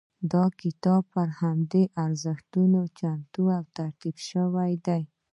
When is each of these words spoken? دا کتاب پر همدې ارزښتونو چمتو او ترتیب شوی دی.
دا 0.33 0.43
کتاب 0.61 1.01
پر 1.13 1.27
همدې 1.41 1.83
ارزښتونو 2.03 2.79
چمتو 2.99 3.43
او 3.57 3.63
ترتیب 3.77 4.15
شوی 4.29 4.73
دی. 4.85 5.01